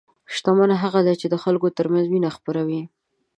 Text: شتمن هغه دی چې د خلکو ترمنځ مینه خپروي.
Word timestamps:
شتمن 0.35 0.69
هغه 0.83 0.99
دی 1.07 1.15
چې 1.21 1.27
د 1.29 1.35
خلکو 1.43 1.67
ترمنځ 1.77 2.05
مینه 2.13 2.29
خپروي. 2.37 2.81